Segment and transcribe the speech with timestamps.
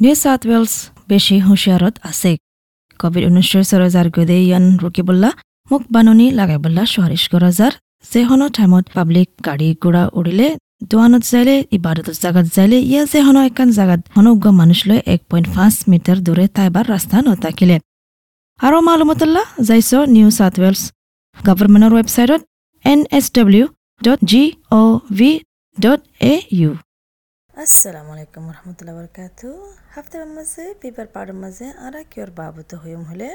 [0.00, 0.72] New south Wales
[1.08, 2.32] বেছি হুঁচিয়াৰত আছে।
[3.00, 5.30] Covid ঊনৈছৰ চৰজাৰ গদে ইয়ান ৰুকিবল্লা
[5.70, 7.72] মোক বাননি লাগাইবল্লা সুৱাৰিছ কৰাজাৰ
[8.12, 10.48] যেহনো টাইমত পাব্লিক গাড়ী ঘোঁৰা উৰিলে
[10.90, 15.74] দোৱানত যাইলে ইবাদতৰ জাগাত যাইলে ইয়া যেহনো একান জাগাত অনুজ্ঞ মানুষ লৈ এক পইণ্ট পাঁচ
[15.90, 17.76] মিটাৰ দূৰে তাইবাৰ ৰাস্তা নথাকিলে
[18.60, 20.80] আৰু মালুমতল্লা যাইছ নিউ চাউথ ৱেলছ
[21.36, 22.40] গভৰ্ণমেণ্টৰ ৱেবছাইটত
[22.84, 23.64] N S W
[24.00, 24.42] dot G
[24.78, 25.30] O' V
[25.76, 26.00] dot
[26.32, 26.70] A U
[27.62, 29.40] আসসালামু আলাইকুম রহমতুল্লাহ বরকাত
[29.94, 33.28] হাফতার মাঝে পেপার পাড়ের মাঝে আর কিয়র বাবুত হইম হলে?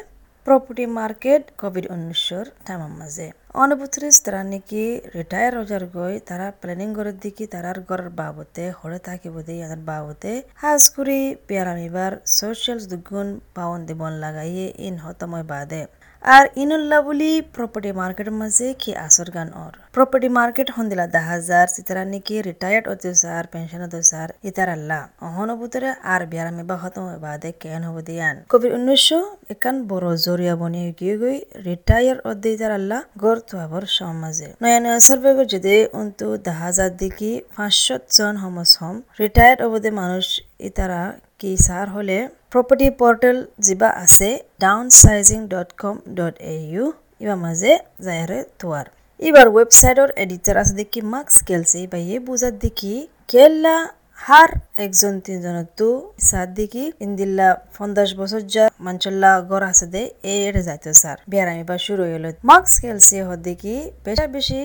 [0.46, 3.28] প্রপার্টি মার্কেট কোভিড উনিশশোর টাইমার মাঝে।
[3.64, 4.84] অনুভূতির তারা নাকি
[5.18, 10.32] রিটায়ার রোজার গই তারা প্ল্যানিং করে দিকি তারার ঘরের বাবতে হরে থাকিব দেই ইয়াদের বাবতে।
[10.62, 15.82] হাজ করি পেয়ারামিবার সোশ্যাল দুগুণ পাওন দিবন লাগাইয়ে ইন হতময় বাদে।
[16.24, 19.74] আর ইনুল্লা বলি প্রপার্টি মার্কেটের মাঝে কি আসর গান ওর?
[19.94, 25.02] প্রপার্টি মার্কেট হন্দিলা দা হাজার সিতারা নাকি রিটায়ার্ড হতে সার পেনশন হতে সার ইতার আল্লাহ
[25.22, 28.36] অহনভূতরে আর বিয়ারামে বা হতম বাদে কেন হব দিয়ান?
[28.50, 34.50] কোভিড উনিশশো একান বড় জরিয়া বনিয়ে গিয়ে গই রিটায়ার অদ্দে ইতার আল্লাহ গড় তোয়াবর সমাজে
[34.62, 40.26] নয়া নয়া সার্ভে যদি অন্তু দা হাজার দিকি পাঁচশো জন হমস হম রিটায়ার্ড অবধি মানুষ
[40.64, 41.02] ইতারা
[41.40, 42.18] কি সার হলে
[42.52, 44.30] প্রপার্টি পোর্টাল যিবা আছে
[45.02, 46.86] downsizing dot com dot A U
[47.22, 47.72] ইবা মাঝে
[48.06, 48.86] যায়ারে তোয়ার
[49.20, 52.94] এবার ওয়েবসাইটর এডিটার আছে দেখি মার্কস কেলসি বা ইয়ে বুঝার দেখি
[53.30, 53.76] কেল্লা
[54.18, 54.52] হার
[54.86, 55.88] একজন তিনজনতো
[56.30, 57.48] সাত দেখি ইন্দিল্লা
[57.78, 60.02] পঞ্চাশ বছর যা মানচল্লা গড় আছে দে,
[60.34, 63.76] এর যাইতো স্যার বিয়ারামি বা শুরু হইল মার্কস কেলসি হদ দেখি
[64.06, 64.62] বেশা বেশি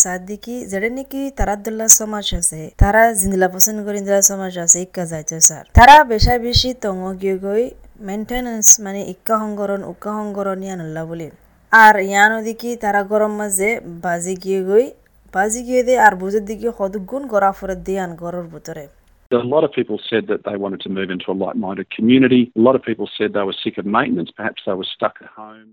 [0.00, 5.04] সাত দেখি যেটা নাকি তারাদুল্লাহ সমাজ আছে, তারা জিন্দিলা পছন্দ করে ইন্দিলা সমাজ আছে, ইক্কা
[5.12, 7.64] যাইতো স্যার তারা বেশা বেশি তঙ্গ গিয়ে গই
[8.08, 11.26] মেনটেনেন্স মানে ইক্কা সংগরণ উক্কা সংগরণ ইয়ানুল্লাহ বলি।
[11.72, 13.70] আর ইয়ানো দেখি তারা গরম মাঝে
[14.04, 14.86] বাজি গিয়ে গই
[15.34, 18.84] বাজি গিয়ে দে আর বুঝের দিকে সদগুণ গড়া ফরে দিয়ে গড়ের ভিতরে
[19.30, 22.42] A lot of people said that they wanted to move into a like-minded community.
[22.56, 24.30] A lot of people said they were sick of maintenance.
[24.32, 25.70] Perhaps they were stuck at home.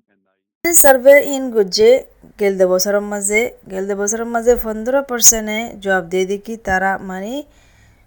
[0.66, 1.91] Survey in গুজে
[2.40, 3.41] গেলদে বছরের মাঝে
[3.72, 7.34] গেলদে বছরের মাঝে পনেরো পার্সেন্টে জবাব দিয়ে দেখি তারা মানে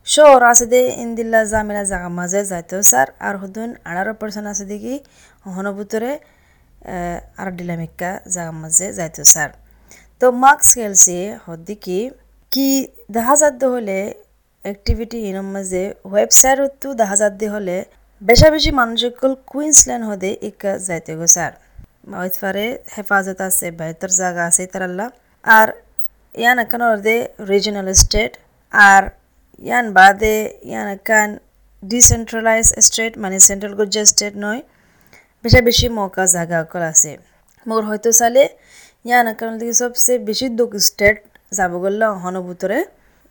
[0.07, 4.95] শহর আছে দে ইন্দিল্লা জামিলা জাগা মাঝে যাইতো স্যার আর হুদুন আঠারো পার্সেন্ট আছে দেখি
[5.55, 6.13] হনভূতরে
[7.41, 9.51] আর ডিলামিকা জাগা মাঝে যাইতো স্যার
[10.21, 11.17] তো মার্কস খেলছে
[11.47, 11.99] হদ্দিকি
[12.53, 12.69] কি
[13.17, 13.99] দেখা যাত হলে
[14.65, 17.77] অ্যাক্টিভিটি ইনম মাঝে ওয়েবসাইটতো দেখা যাত হলে
[18.23, 21.53] বেশা বেশি মানুষকল কুইন্সল্যান্ড হদে ইকা যাইতে গো স্যার
[22.23, 25.07] ওইফারে হেফাজত আছে, বেহতর জায়গা আছে তারাল্লা।
[25.45, 25.69] আর
[26.35, 27.17] ইয়ান একান দে
[27.51, 28.33] রিজনাল স্টেট
[28.73, 29.03] আর
[29.67, 30.37] ইয়ান বাদে
[30.71, 31.29] ইয়ান একান
[31.83, 34.61] ডিসেন্ট্রালাইজ স্টেট মানে সেন্ট্রাল গুজ্জা স্টেট নয়,
[35.45, 36.59] বেশা বেশি মৌকা জায়গা
[36.93, 37.13] আছে।
[37.67, 38.45] মোর হয়তো চালে
[39.05, 41.17] ইয়ান কারণ থেকে সবচেয়ে বেশি দুঃখ স্টেট
[41.53, 42.79] যাব গেলে অহনুভূতরে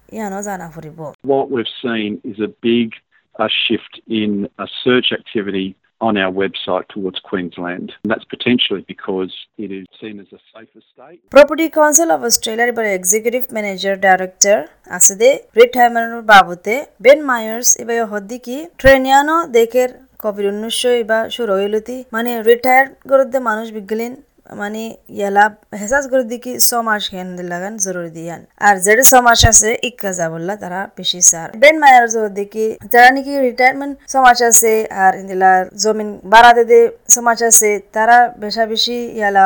[0.09, 0.99] ইয়ানো জানা ফুরিব
[1.31, 2.87] What we've seen is a big
[3.35, 5.67] a shift in a search activity
[6.01, 7.87] on our website towards Queensland.
[7.95, 11.19] And that's potentially because it is seen as a safer state.
[11.31, 14.57] Property Council of Australia এবার executive manager director
[14.97, 15.29] আছে দে
[15.61, 16.73] রিটায়ারমেন্টের বাবতে
[17.03, 19.89] Ben Myers এবার হদ্দিকি ট্রেনিয়ানো দেখের
[20.23, 24.13] Covid উনিশশো এবার শুরু হইলতি মানে retire করে মানুষ বিজ্ঞানীন
[24.61, 24.81] মানে
[25.17, 25.45] ইয়ালা
[25.81, 30.11] হেসাজ করে দিকে ছ মাস হেন লাগান জরুরি দিয়ান। আর যেটা ছ মাস আছে, ইক্কা
[30.19, 35.13] যাবল্লা তারা বেশি সার। বেন মায়ার জোর দেখি যারা নাকি রিটায়ারমেন্ট ছ মাস আছে, আর
[35.21, 35.51] ইন্দিলা
[35.83, 36.79] জমিন বাড়া দে
[37.11, 39.45] ছ মাস আছে, তারা বেশা বেশি ইয়ালা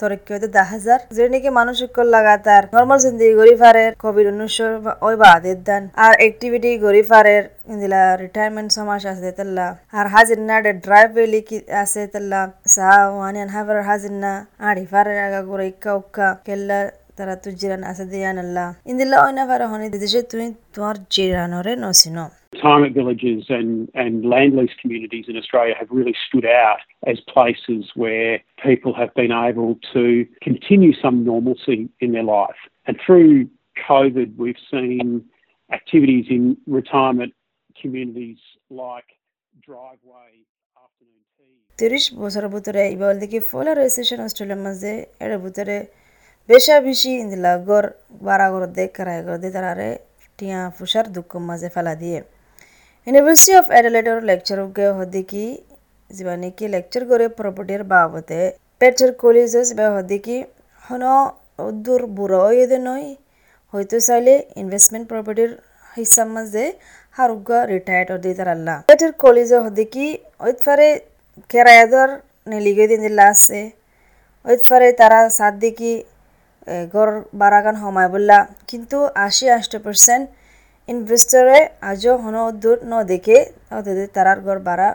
[0.00, 1.76] তরক্কি হইতে দা হাজার যে নাকি মানুষ
[2.16, 4.66] লাগাতার নর্মাল জিন্দি গরিফারের কোভিড উনিশশো
[5.06, 9.66] ওই বা আদের দান। আর অ্যাক্টিভিটি গরিফারের ইন্দিলা রিটায়ারমেন্ট সমাজ আছে তেল্লা।
[9.98, 12.40] আর হাজির না ড্রাইভ বেলি কি আছে তেল্লা।
[12.74, 14.32] সা ওয়ানিয়ান হাফার হাজির না
[14.66, 16.78] আর হিফারের আগা করে ইক্কা উক্কা। কেল্লা
[17.18, 22.26] তারা তু জিরান আছে দিয়ান আল্লাহ ইন্দিল্লা ওইনা ফারা হনি দিছে তুই তোমার জিরানরে নসিনো
[22.52, 27.82] retirement villages and, and land lease communities in Australia have really stood out as places
[27.94, 30.04] where people have been able to
[30.42, 32.60] continue some normalcy in their life.
[32.86, 35.24] And through COVID, we've seen
[35.70, 37.34] activities in retirement
[37.76, 38.38] communities
[38.70, 39.08] like
[39.62, 40.32] driveway
[40.76, 41.56] afternoon tea.
[41.78, 44.92] তিরিশ বছরের ভিতরে এবার দেখি ফলা registration অস্ট্রেলিয়ার মাঝে
[45.24, 45.76] এর ভিতরে
[46.48, 47.88] বেশা বেশি ইন্দিলা গড়
[48.26, 49.88] বারা গড় দেখ কারাই গড় দিয়ে তারারে
[50.38, 52.18] টিয়া ফুসার দুঃখ মাঝে ফেলা দিয়ে।
[53.06, 55.44] ইউনিভার্সিটি অফ এডলেটর লেকচার উগে হদিকি
[56.10, 58.40] যিবা নাকি লেকচার করে প্রপার্টির বাবতে।
[58.80, 60.36] পেটার কলেজেস বা হদিকি
[60.84, 61.04] হন
[61.84, 63.06] দূর বুড়ো এদে নয়
[63.74, 65.50] হয়তো চাইলে ইনভেস্টমেন্ট প্রপার্টির
[65.96, 66.64] হিসাব মাঝে
[67.16, 70.06] হারুগা রিটায়ার্ড দিয়ে তার আল্লাহ পেটার কলেজে হদিকি
[70.44, 70.88] ওইফারে
[71.50, 72.08] কেরায়াদর
[72.50, 73.60] নেলিগে দিন দিল্লা আছে।
[74.44, 75.92] ওইফারে তারা সাত দিকি
[76.94, 78.38] গড় বারাগান হমায় বললা।
[78.70, 80.24] কিন্তু আশি আষ্ট পার্সেন্ট
[80.88, 81.58] ইনভেস্টরে
[81.90, 83.36] আজও হন দূর ন দেখে
[83.78, 84.88] অতদে তারার ঘর বাড়া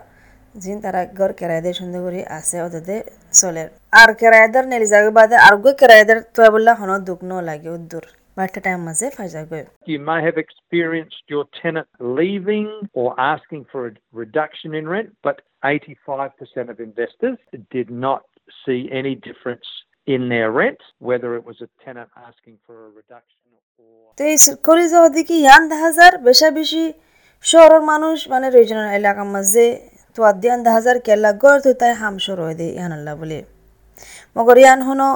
[0.56, 2.98] জিন তারা ঘর কেরাইদের সুন্দর করে আছে অতদে
[3.40, 3.64] চলে।
[4.02, 8.06] আর কেরাইদার নেলি যাগে বাদে আর গো কেরাইদার তো বললা হন দুঃখ ন লাগে উদ্দূর
[9.94, 15.38] You may have experienced your tenant leaving or asking for a reduction in rent, but
[15.64, 17.38] 85% of investors
[17.70, 18.24] did not
[18.66, 19.68] see any difference
[20.05, 20.17] or
[24.67, 26.83] করি যাওয়া দেখি ইয়ান দেখা হাজার বেশা বেশি
[27.44, 29.65] শহরের মানুষ মানে রিজনাল এলাকার মাঝে
[30.15, 33.39] তো আদিয়ান দেখা কেলা গড়, তো তাই হাম সর হয়ে দে ইয়ান আল্লাহ বলে।
[34.35, 35.09] মগর ইয়ান হনো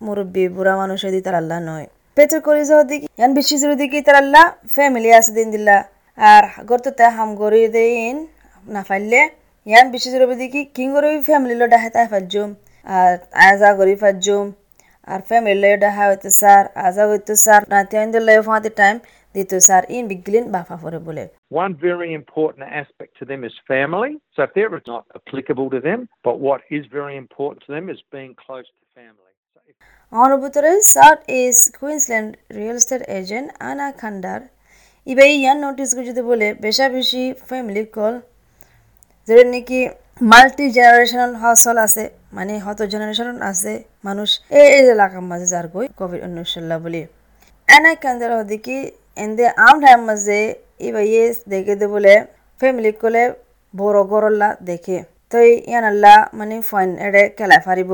[0.00, 1.86] মুরব্বী, বুড়া মানুষ দি তার আল্লাহ নয়।
[2.16, 4.44] পেচর করে যাওয়া দেখি ইয়ান বেশি জোর দেখি তার আল্লাহ
[4.74, 5.76] ফ্যামিলি আছে দিন দিল্লা।
[6.18, 8.16] আর গড় তো তাই হাম গড়ি দেন
[8.66, 9.20] না ফাইলে
[9.66, 12.50] ইয়ান বেশি জোর দেখি কিং করে ফ্যামিলি লো ডাহে তাই ফাজুম
[12.87, 13.13] আর
[13.47, 14.45] আজা গড়ি ফাজুম
[15.07, 18.95] আর ফ্যামিলি লয় ডাহা হইতো স্যার আজা হইতো স্যার নাতি আইন্দের লয় ফাঁতে টাইম
[19.35, 21.23] দিত স্যার ইন বিগলিন বাফা ফরে বলে
[21.63, 24.11] One very important aspect to them is family.
[24.33, 27.99] So if they're not applicable to them, but what is very important to them is
[28.15, 29.33] being close to family.
[29.53, 29.75] So if
[30.13, 34.39] অনুভূতরে south east Queensland real estate agent আনা খান্ডার
[35.07, 38.15] ইবে ইয়ান notice যদি বলে বেশা বেশি family call
[39.27, 39.79] যেটা নাকি
[40.20, 42.04] multi generational হাউসল আছে
[42.36, 43.72] মানে হত জেনারেশন আছে,
[44.06, 44.30] মানুষ
[44.60, 47.02] এই এলাকার মাঝে যার গই কোভিড উনিশল্লা বলি।
[47.68, 48.30] এনে কেন্দ্র
[49.24, 50.38] এন্দে আম টাইম মাঝে
[50.86, 52.14] ইবা ইয়ে দেখে দে বলে
[52.60, 53.24] ফ্যামিলি কলে
[53.74, 54.98] বড় গরল্লা দেখে।
[55.30, 55.38] তো
[55.70, 57.92] ইয়ান আল্লাহ মানে ফাইন এড়ে খেলাই ফারিব,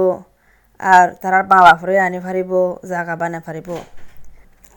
[0.81, 2.53] আর তারা বাবা ফুরে আনি ফারিব,
[2.91, 3.69] জাগা বানা ফারিব।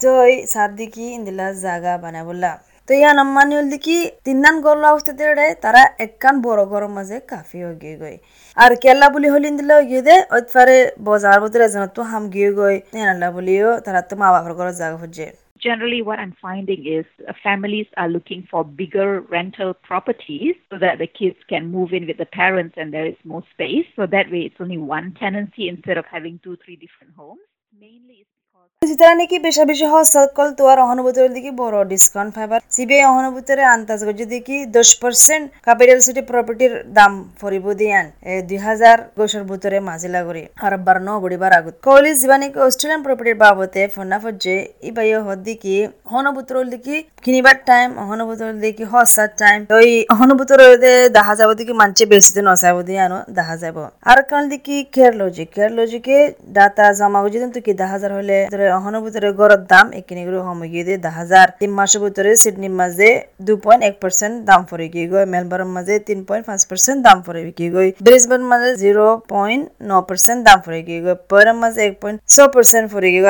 [0.02, 2.52] তো এই সার দিকি ইন্দিলা জাগা বানা বললা।
[2.88, 3.96] তো ইয়া নাম্মানি হল দিকি
[4.26, 8.16] তিনান গরল অবস্থাতে রে তারা একখান বড় গরম মাঝে কাফি হয়ে গিয়ে গই
[8.58, 12.76] আর কেল্লা বুলি হলি ইন্দিলা গিয়ে দে ওইফারে বাজার ভিতরে যেন তো হাম গিয়ে গই
[12.94, 15.28] নেনাল্লা বলিও তারা তো মা বাবার ঘর জাগা ফুটছে
[15.60, 20.96] Generally, what I'm finding is uh, families are looking for bigger rental properties so that
[21.00, 23.88] the kids can move in with the parents and there is more space.
[23.98, 27.46] So that way, it's only one tenancy instead of having two, three different homes.
[30.58, 33.04] তোমার অহনুভূতির দিকে বড় discount পাইবার CBI
[33.76, 38.06] আন্দাজ করছে দেখি দশ percent capital city প্রপার্টির দাম ফরিব দিয়ান।
[38.50, 38.98] দুই হাজার
[40.66, 41.10] আর বার ন
[41.60, 43.38] আগত। কলি যিবা নাকি অস্ট্রেলিয়ান প্রপার্টির
[44.84, 45.76] ইবাই হদ দিকি
[46.06, 46.58] অহনুভূতির
[47.24, 50.62] কিনিবার টাইম অহনুভূতির দিকে হসার টাইম ওই অহনুভূতির
[51.10, 55.14] দেখা যাব দিকে মানছে বেশি দিন নসাব দিয়ানো দেখা যাব আর কাল দিকে কেয়ার
[55.72, 56.08] লজিক
[56.50, 57.20] ডাটা জমা
[57.52, 58.38] তো কি দেখা হাজার হলে
[58.78, 63.10] অহনো ভিতরে গড়ের দাম, এখানে করে সময় দিয়ে দশ হাজার তিন মাসের ভিতরে সিডনির মাঝে
[63.46, 67.18] দুই পয়েন্ট এক পার্সেন্ট দাম পরে গিয়ে গই মেলবোর্নের মাঝে তিন পয়েন্ট পাঁচ পার্সেন্ট দাম
[67.26, 71.82] পরে গিয়ে গই ব্রিসবেন মাঝে জিরো পয়েন্ট ন পার্সেন্ট দাম পরে গিয়ে গই পরের মাঝে
[71.88, 73.24] এক পয়েন্ট ছ পার্সেন্ট পরে গিয়ে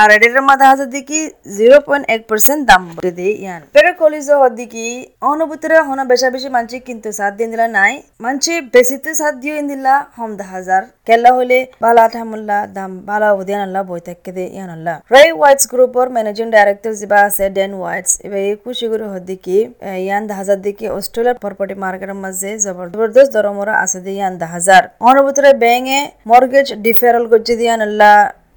[0.00, 1.20] আর এডিটের মাঝে হাজার দেখি
[1.56, 4.28] জিরো পয়েন্ট এক পার্সেন্ট দাম পরে দিয়ে ইয়ান। পেরে কলিজ
[4.58, 4.86] দিকি
[5.26, 7.92] অহনো ভিতরে হন বেশা বেশি মানছি, কিন্তু সাত দিন দিলা নাই।
[8.24, 13.62] মানছি বেশিতে সাত দিয়ে দিলা হম দশ হাজার কেলা হলে বালা ঠামুল্লা দাম বালা উদিয়ান
[13.74, 18.12] আল্লাহ বই থাকতে দে ইয়ান আল্লাহ ray whites গ্রুপর ম্যানেজিং ডাইরেক্টর যিবা আছে, ডেন হোয়াইটস
[18.26, 19.58] এবার এই খুশি করে হদিকি
[20.06, 25.98] ইয়ান দাহাজার দিকে অস্ট্রেলিয়ার প্রপার্টি মার্কেটের মাঝে জবরদস্ত দরমরা আছে দিয়ে ইয়ান দাহাজার অনবতরে ব্যাঙে
[26.30, 28.14] মর্গেজ ডিফারেল করছে দিয়ান আল্লাহ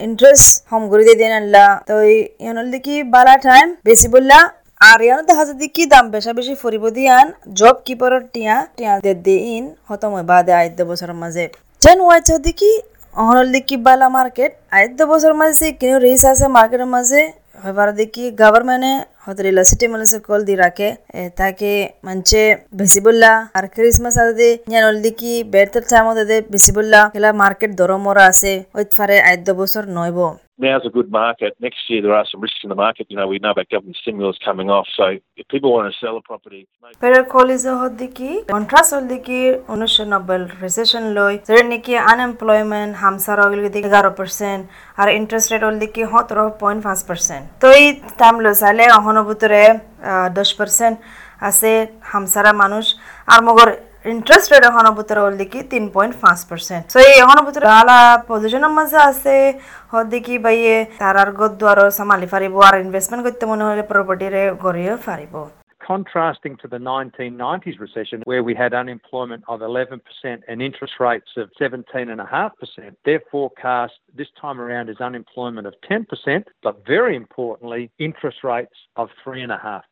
[0.08, 1.96] ইন্টারেস্ট হম করে দিয়ে দিয়ান আল্লাহ তো
[2.44, 4.40] ইয়ান দিকি বালা টাইম বেশি বললা,
[4.82, 7.26] আর ইয়ানো দেখা যায় কি দাম বেশা বেশি ফরিব দিয়ান
[7.60, 11.46] জব কিপারর টিয়া টিয়া দে দিন হতম বাদে আইদ্য বছরের মাঝে
[11.82, 12.72] টেন ওয়াইচ দেখি
[13.18, 17.22] অহনল দেখি বালা মার্কেট। আইদ্য বছর মাঝে কিনো রিস আছে মার্কেটের মাঝে।
[17.64, 18.94] হবার দেখি গভর্নমেন্টে
[20.28, 21.72] কল দি রাখে এ, তাকে
[22.04, 22.42] মানছে
[22.74, 28.24] বেশি বললা আর ক্রিসমাস আদে জানল দেখি বেড়তে টাইম দে বেশি বললা খেলা মার্কেট দরমরা
[28.32, 30.20] আছে ওইফারে আইদ্য বছর নইব
[30.60, 31.52] now's a good market.
[31.60, 33.06] Next year there are some risks in the market.
[33.10, 34.88] You know, we know about government stimulus coming off.
[34.90, 35.04] So
[35.36, 39.40] if people want to sell a property, maybe পেরের college হদ্দিকি contrast হদ্দিকি
[39.74, 44.62] উনিশশো নব্বই recession লই যেটা নাকি unemployment হামসার হগলি এগারো পার্সেন্ট
[45.02, 47.86] আর ইন্টারেস্ট রেট হলদিকি সতেরো পয়েন্ট পাঁচ পার্সেন্ট তো এই
[48.22, 49.62] টাইম লৈ চালে অহনৰ ভিতরে
[50.38, 50.96] দশ পার্সেন্ট
[51.50, 51.72] আছে
[52.12, 52.86] হামসারা মানুষ।
[53.32, 53.70] আর মগর
[54.14, 58.00] ইন্টারেস্ট রেট এখন ভিতরে হল দেখি তিন পয়েন্ট পাঁচ পার্সেন্ট সো এই এখন ভিতরে আলা
[58.30, 59.36] পজিশনের মাঝে আছে।
[59.92, 64.44] হল দেখি বাইয়ে তার আর গদ্য আর সামালি ফারিব, আর ইনভেস্টমেন্ট করতে মনে হলে প্রপার্টিরে
[64.64, 65.34] গড়িয়ে ফারিব।
[65.87, 70.01] contrasting to the 1990s recession, where we had unemployment of 11%
[70.49, 76.75] and interest rates of 17.5%, their forecast this time around is unemployment of 10%, but
[76.87, 79.83] very importantly, interest rates of 3.5%.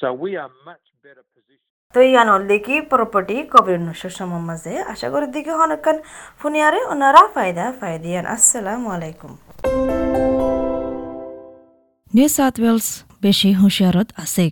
[0.00, 1.60] So we are much better positioned.
[1.94, 5.96] তো ইয়ানোর দেখি property কবির নসর সময় মাঝে আশা করি দিকে হনকান
[6.40, 9.32] ফুনিয়ারে ওনারা ফায়দা ফায়দিয়ান আসসালামু আলাইকুম
[12.10, 12.86] নিউ সাউথ ৱেলছ
[13.22, 14.44] বেছি হুঁচিয়াৰত আছে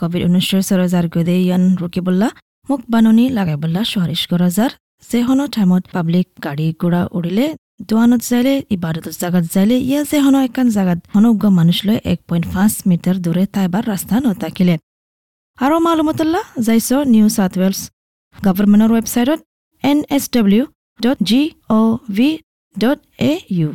[0.00, 2.28] কভিড উনিশৰ চৰজাৰ গদে ইয়ান ৰুকিবল্লা
[2.68, 4.72] মোক বাননি লাগাইবল্লা সুৱাৰিছ কৰা যাৰ
[5.10, 7.46] যেহনৰ টাইমত পাব্লিক গাড়ী ঘোঁৰা উৰিলে,
[7.88, 13.16] দোৱানত যাইলে ইবাদতৰ জাগাত যাইলে, ইয়া যেহনৰ একান জাগাত হনুগ্য মানুষলৈ এক পইণ্ট পাঁচ মিটাৰ
[13.24, 14.74] দূৰে তাইবাৰ ৰাস্তা নথাকিলে
[15.58, 17.80] আৰু মালুমতল্লা যাইছ নিউ চাউথ ৱেলছ
[18.44, 19.40] গভৰ্ণমেণ্টৰ ৱেবছাইটত,
[19.84, 20.64] N S W
[21.00, 21.40] dot G
[21.78, 22.28] O' V
[22.76, 22.98] dot
[23.30, 23.68] A U.